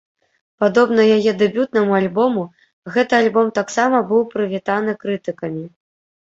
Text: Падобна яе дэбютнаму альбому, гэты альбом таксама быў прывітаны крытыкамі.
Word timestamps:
Падобна 0.61 1.03
яе 1.17 1.31
дэбютнаму 1.41 1.91
альбому, 1.97 2.41
гэты 2.95 3.13
альбом 3.21 3.53
таксама 3.59 4.01
быў 4.13 4.25
прывітаны 4.33 4.91
крытыкамі. 5.05 5.63